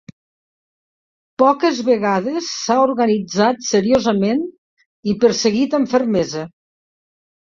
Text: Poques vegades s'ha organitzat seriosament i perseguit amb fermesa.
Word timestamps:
Poques 1.41 1.81
vegades 1.89 2.47
s'ha 2.61 2.77
organitzat 2.85 3.61
seriosament 3.67 4.41
i 5.13 5.17
perseguit 5.25 5.79
amb 5.81 5.93
fermesa. 5.95 6.45